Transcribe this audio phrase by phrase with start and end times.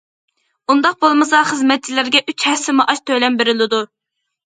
[0.73, 3.83] ئۇنداق بولمىسا خىزمەتچىلەرگە ئۈچ ھەسسە مائاش تۆلەم بېرىلىدۇ.